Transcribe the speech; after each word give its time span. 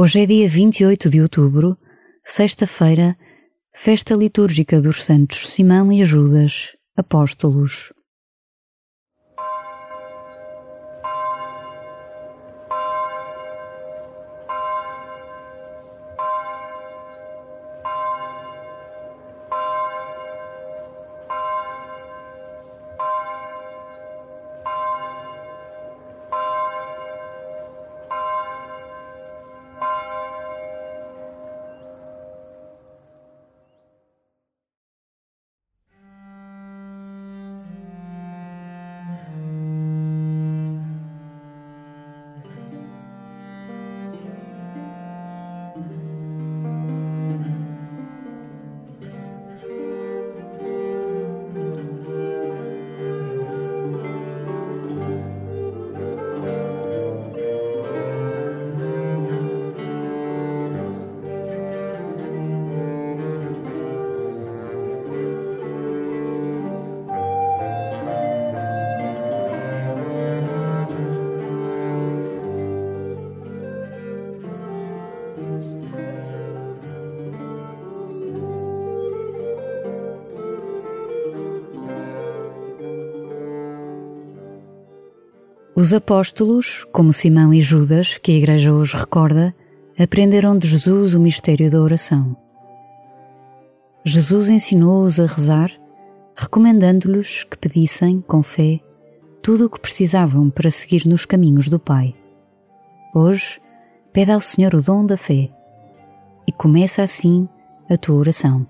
Hoje 0.00 0.20
é 0.20 0.26
dia 0.26 0.48
28 0.48 1.10
de 1.10 1.20
outubro, 1.20 1.76
sexta-feira, 2.24 3.16
festa 3.74 4.14
litúrgica 4.14 4.80
dos 4.80 5.02
santos 5.02 5.50
Simão 5.50 5.92
e 5.92 6.04
Judas, 6.04 6.76
apóstolos. 6.96 7.92
Os 85.78 85.92
apóstolos, 85.92 86.84
como 86.90 87.12
Simão 87.12 87.54
e 87.54 87.60
Judas, 87.60 88.18
que 88.18 88.32
a 88.32 88.34
Igreja 88.34 88.72
hoje 88.72 88.96
recorda, 88.96 89.54
aprenderam 89.96 90.58
de 90.58 90.66
Jesus 90.66 91.14
o 91.14 91.20
mistério 91.20 91.70
da 91.70 91.80
oração. 91.80 92.36
Jesus 94.04 94.48
ensinou-os 94.48 95.20
a 95.20 95.26
rezar, 95.26 95.70
recomendando-lhes 96.34 97.44
que 97.44 97.56
pedissem, 97.56 98.20
com 98.20 98.42
fé, 98.42 98.80
tudo 99.40 99.66
o 99.66 99.70
que 99.70 99.78
precisavam 99.78 100.50
para 100.50 100.68
seguir 100.68 101.06
nos 101.06 101.24
caminhos 101.24 101.68
do 101.68 101.78
Pai. 101.78 102.12
Hoje, 103.14 103.60
pede 104.12 104.32
ao 104.32 104.40
Senhor 104.40 104.74
o 104.74 104.82
dom 104.82 105.06
da 105.06 105.16
fé 105.16 105.48
e 106.44 106.50
começa 106.50 107.04
assim 107.04 107.48
a 107.88 107.96
tua 107.96 108.16
oração. 108.16 108.66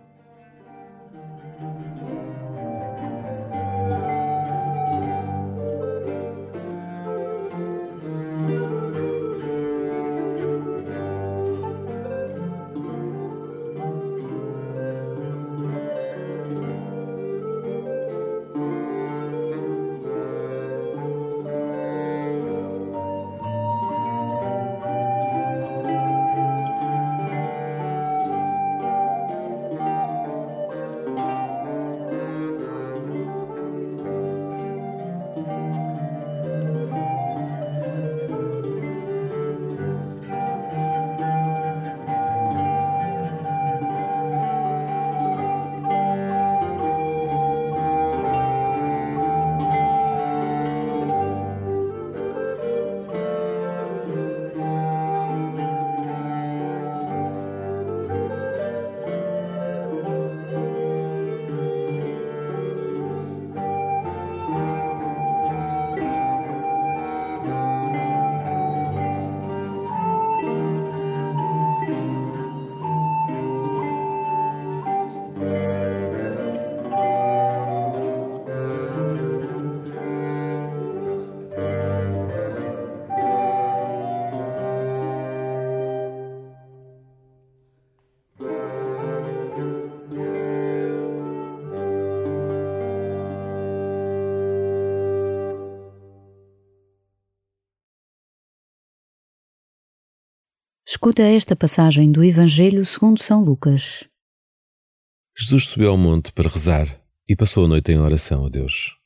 Escuta 100.91 101.21
esta 101.21 101.55
passagem 101.55 102.11
do 102.11 102.25
Evangelho 102.25 102.83
segundo 102.83 103.23
São 103.23 103.43
Lucas. 103.43 104.05
Jesus 105.37 105.67
subiu 105.67 105.91
ao 105.91 105.99
monte 105.99 106.33
para 106.33 106.49
rezar 106.49 107.05
e 107.29 107.37
passou 107.37 107.67
a 107.67 107.69
noite 107.69 107.93
em 107.93 107.99
oração 107.99 108.47
a 108.47 108.49
Deus. 108.49 108.97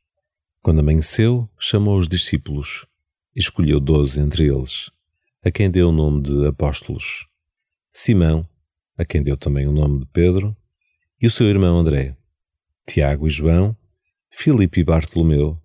Quando 0.63 0.79
amanheceu, 0.79 1.51
chamou 1.59 1.99
os 1.99 2.07
discípulos 2.07 2.87
e 3.35 3.41
escolheu 3.41 3.81
doze 3.81 4.21
entre 4.21 4.47
eles, 4.47 4.93
a 5.45 5.51
quem 5.51 5.69
deu 5.69 5.89
o 5.89 5.93
nome 5.93 6.23
de 6.23 6.47
apóstolos: 6.47 7.27
Simão, 7.93 8.49
a 8.97 9.05
quem 9.05 9.21
deu 9.21 9.37
também 9.37 9.67
o 9.67 9.73
nome 9.73 9.99
de 9.99 10.07
Pedro, 10.07 10.57
e 11.21 11.27
o 11.27 11.33
seu 11.33 11.49
irmão 11.49 11.81
André, 11.81 12.17
Tiago 12.87 13.27
e 13.27 13.31
João, 13.31 13.77
Filipe 14.31 14.79
e 14.79 14.85
Bartolomeu, 14.85 15.61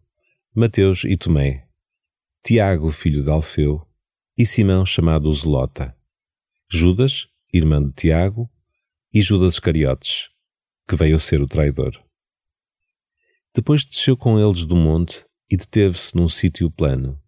Mateus 0.56 1.04
e 1.04 1.16
Tomé, 1.16 1.68
Tiago, 2.44 2.92
filho 2.92 3.24
de 3.24 3.30
Alfeu, 3.30 3.88
e 4.36 4.48
Simão, 4.48 4.84
chamado 4.84 5.32
Zelota, 5.32 5.96
Judas, 6.70 7.30
irmão 7.54 7.88
de 7.88 7.94
Tiago, 7.94 8.52
e 9.14 9.22
Judas 9.22 9.54
Iscariotes, 9.54 10.30
que 10.86 10.98
veio 10.98 11.16
a 11.16 11.20
ser 11.20 11.42
o 11.42 11.48
traidor. 11.48 11.98
Depois 13.56 13.86
desceu 13.86 14.18
com 14.18 14.38
eles 14.38 14.66
do 14.66 14.76
monte 14.76 15.26
e 15.50 15.56
deteve-se 15.56 16.14
num 16.14 16.28
sítio 16.28 16.70
plano, 16.70 17.22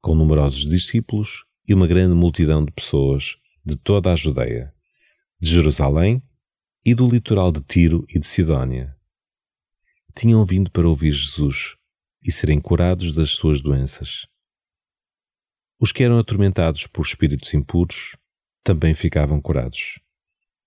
com 0.00 0.14
numerosos 0.14 0.68
discípulos 0.68 1.44
e 1.66 1.74
uma 1.74 1.88
grande 1.88 2.14
multidão 2.14 2.64
de 2.64 2.70
pessoas 2.70 3.36
de 3.66 3.76
toda 3.76 4.12
a 4.12 4.16
Judeia, 4.16 4.72
de 5.40 5.50
Jerusalém 5.50 6.22
e 6.84 6.94
do 6.94 7.10
litoral 7.10 7.50
de 7.50 7.60
Tiro 7.62 8.06
e 8.08 8.20
de 8.20 8.26
Sidónia. 8.26 8.96
Tinham 10.14 10.46
vindo 10.46 10.70
para 10.70 10.88
ouvir 10.88 11.12
Jesus 11.12 11.76
e 12.22 12.30
serem 12.30 12.60
curados 12.60 13.12
das 13.12 13.30
suas 13.30 13.60
doenças. 13.60 14.28
Os 15.76 15.90
que 15.90 16.04
eram 16.04 16.20
atormentados 16.20 16.86
por 16.86 17.04
espíritos 17.04 17.52
impuros 17.52 18.14
também 18.62 18.94
ficavam 18.94 19.40
curados. 19.40 20.00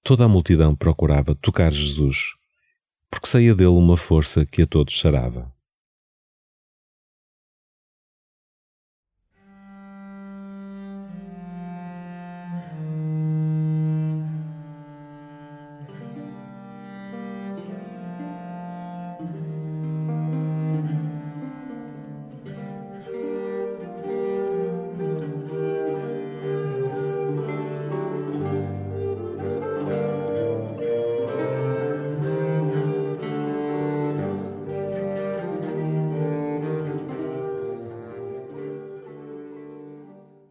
Toda 0.04 0.25
a 0.25 0.28
multidão 0.28 0.75
procurava 0.75 1.36
tocar 1.36 1.72
Jesus, 1.72 2.34
porque 3.10 3.28
saía 3.28 3.56
dele 3.56 3.69
uma 3.69 3.95
força 3.95 4.45
que 4.45 4.63
a 4.63 4.68
todos 4.68 5.00
sarava. 5.00 5.51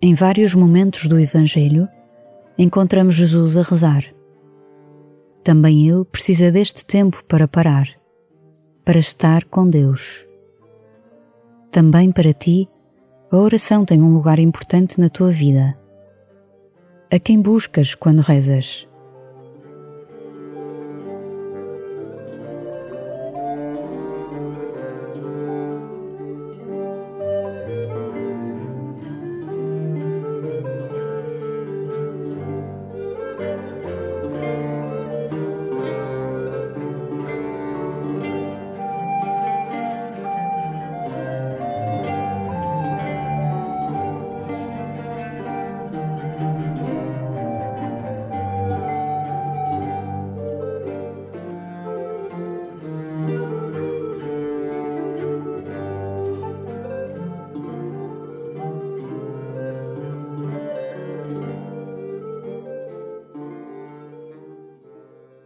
Em 0.04 0.14
vários 0.14 0.52
momentos 0.52 1.06
do 1.06 1.16
Evangelho, 1.16 1.88
encontramos 2.58 3.14
Jesus 3.14 3.56
a 3.56 3.62
rezar. 3.62 4.04
Também 5.44 5.88
ele 5.88 6.04
precisa 6.04 6.50
deste 6.50 6.84
tempo 6.84 7.22
para 7.28 7.46
parar, 7.46 7.88
para 8.84 8.98
estar 8.98 9.44
com 9.44 9.70
Deus. 9.70 10.26
Também 11.70 12.10
para 12.10 12.32
ti, 12.32 12.68
a 13.30 13.36
oração 13.36 13.84
tem 13.84 14.02
um 14.02 14.12
lugar 14.12 14.40
importante 14.40 15.00
na 15.00 15.08
tua 15.08 15.30
vida. 15.30 15.78
A 17.08 17.20
quem 17.20 17.40
buscas 17.40 17.94
quando 17.94 18.22
rezas? 18.22 18.88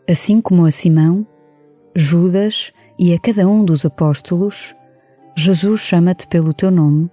Assim 0.09 0.41
como 0.41 0.65
a 0.65 0.71
Simão, 0.71 1.27
Judas 1.95 2.73
e 2.99 3.13
a 3.13 3.19
cada 3.19 3.49
um 3.49 3.65
dos 3.65 3.85
apóstolos, 3.85 4.75
Jesus 5.37 5.81
chama-te 5.81 6.27
pelo 6.27 6.55
teu 6.55 6.71
nome 6.71 7.11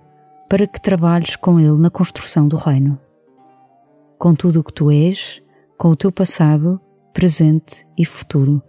para 0.47 0.67
que 0.67 0.79
trabalhes 0.79 1.35
com 1.35 1.59
ele 1.59 1.77
na 1.77 1.89
construção 1.89 2.47
do 2.47 2.55
reino. 2.55 2.99
Com 4.19 4.35
tudo 4.35 4.59
o 4.59 4.63
que 4.63 4.71
tu 4.71 4.91
és, 4.91 5.41
com 5.77 5.89
o 5.89 5.95
teu 5.95 6.11
passado, 6.11 6.79
presente 7.11 7.85
e 7.97 8.05
futuro. 8.05 8.61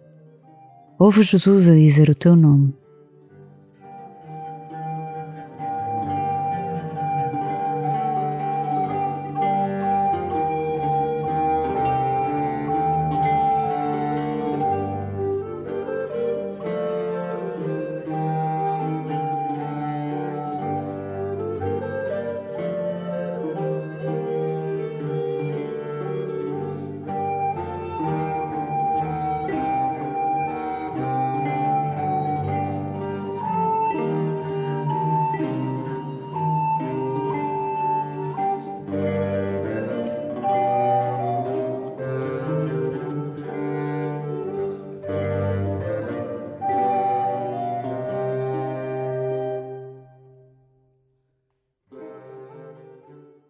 Ouve 0.99 1.23
Jesus 1.23 1.69
a 1.69 1.75
dizer 1.75 2.09
o 2.09 2.15
teu 2.15 2.35
nome 2.35 2.75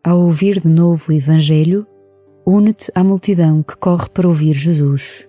Ao 0.06 0.20
ouvir 0.20 0.60
de 0.60 0.68
novo 0.68 1.10
o 1.10 1.14
Evangelho, 1.14 1.86
une-te 2.44 2.92
à 2.94 3.02
multidão 3.02 3.62
que 3.62 3.74
corre 3.74 4.06
para 4.10 4.28
ouvir 4.28 4.52
Jesus. 4.52 5.26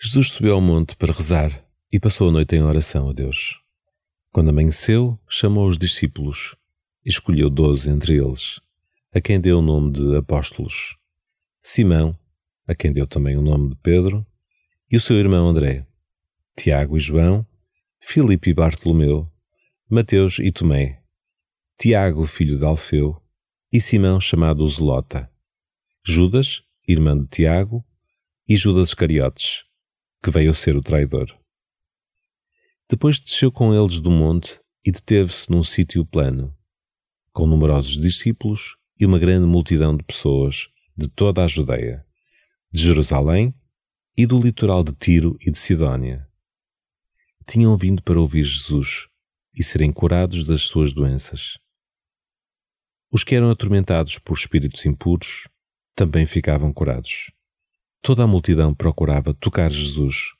Jesus 0.00 0.28
subiu 0.28 0.54
ao 0.54 0.60
monte 0.60 0.94
para 0.94 1.12
rezar 1.12 1.66
e 1.90 1.98
passou 1.98 2.28
a 2.28 2.30
noite 2.30 2.54
em 2.54 2.62
oração 2.62 3.10
a 3.10 3.12
Deus. 3.12 3.60
Quando 4.30 4.50
amanheceu, 4.50 5.18
chamou 5.28 5.66
os 5.66 5.76
discípulos 5.76 6.54
e 7.04 7.08
escolheu 7.08 7.50
doze 7.50 7.90
entre 7.90 8.14
eles, 8.14 8.60
a 9.12 9.20
quem 9.20 9.40
deu 9.40 9.58
o 9.58 9.62
nome 9.62 9.90
de 9.90 10.16
apóstolos: 10.16 10.96
Simão, 11.60 12.16
a 12.68 12.72
quem 12.72 12.92
deu 12.92 13.08
também 13.08 13.36
o 13.36 13.42
nome 13.42 13.70
de 13.70 13.76
Pedro, 13.82 14.24
e 14.88 14.96
o 14.96 15.00
seu 15.00 15.16
irmão 15.16 15.48
André, 15.48 15.84
Tiago 16.56 16.96
e 16.96 17.00
João, 17.00 17.44
Filipe 18.00 18.50
e 18.50 18.54
Bartolomeu, 18.54 19.28
Mateus 19.90 20.38
e 20.38 20.52
Tomé, 20.52 20.99
Tiago, 21.82 22.26
filho 22.26 22.58
de 22.58 22.64
Alfeu, 22.66 23.16
e 23.72 23.80
Simão, 23.80 24.20
chamado 24.20 24.68
Zelota, 24.68 25.32
Judas, 26.04 26.62
irmão 26.86 27.18
de 27.18 27.26
Tiago, 27.26 27.82
e 28.46 28.54
Judas 28.54 28.90
Iscariotes, 28.90 29.64
que 30.22 30.30
veio 30.30 30.50
a 30.50 30.54
ser 30.54 30.76
o 30.76 30.82
traidor. 30.82 31.34
Depois 32.86 33.18
desceu 33.18 33.50
com 33.50 33.72
eles 33.72 33.98
do 33.98 34.10
monte 34.10 34.60
e 34.84 34.92
deteve-se 34.92 35.50
num 35.50 35.62
sítio 35.62 36.04
plano, 36.04 36.54
com 37.32 37.46
numerosos 37.46 37.98
discípulos 37.98 38.76
e 38.98 39.06
uma 39.06 39.18
grande 39.18 39.46
multidão 39.46 39.96
de 39.96 40.04
pessoas 40.04 40.68
de 40.94 41.08
toda 41.08 41.42
a 41.42 41.46
Judeia, 41.46 42.04
de 42.70 42.82
Jerusalém 42.82 43.54
e 44.14 44.26
do 44.26 44.38
litoral 44.38 44.84
de 44.84 44.92
Tiro 44.92 45.34
e 45.40 45.50
de 45.50 45.56
Sidónia. 45.56 46.28
Tinham 47.46 47.74
vindo 47.74 48.02
para 48.02 48.20
ouvir 48.20 48.44
Jesus 48.44 49.08
e 49.54 49.64
serem 49.64 49.90
curados 49.90 50.44
das 50.44 50.60
suas 50.60 50.92
doenças. 50.92 51.58
Os 53.12 53.24
que 53.24 53.34
eram 53.34 53.50
atormentados 53.50 54.18
por 54.18 54.36
espíritos 54.36 54.86
impuros 54.86 55.48
também 55.96 56.26
ficavam 56.26 56.72
curados. 56.72 57.32
Toda 58.00 58.22
a 58.22 58.26
multidão 58.26 58.72
procurava 58.72 59.34
tocar 59.34 59.70
Jesus, 59.70 60.32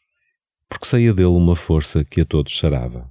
porque 0.69 0.87
saía 0.87 1.13
dele 1.13 1.29
uma 1.29 1.57
força 1.57 2.05
que 2.05 2.21
a 2.21 2.25
todos 2.25 2.57
sarava. 2.57 3.11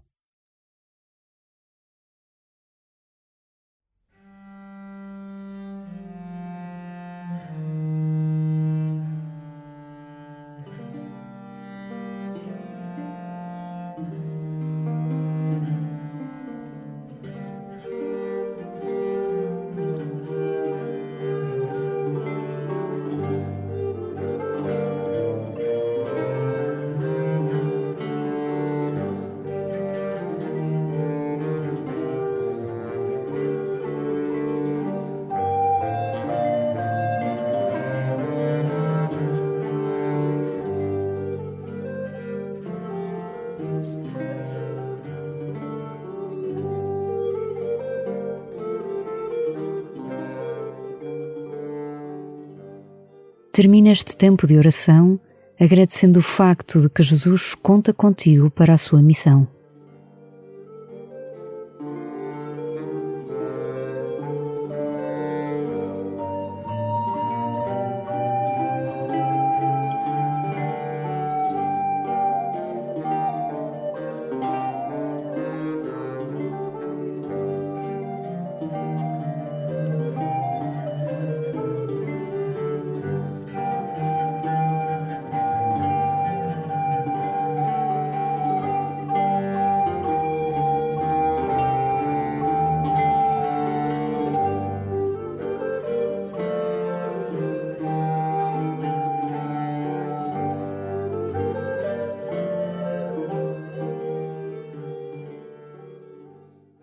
Termina 53.59 53.91
este 53.91 54.15
tempo 54.15 54.47
de 54.47 54.57
oração 54.57 55.19
agradecendo 55.59 56.19
o 56.19 56.23
facto 56.23 56.79
de 56.79 56.89
que 56.89 57.03
Jesus 57.03 57.53
conta 57.53 57.93
contigo 57.93 58.49
para 58.49 58.73
a 58.73 58.77
sua 58.77 59.01
missão. 59.01 59.45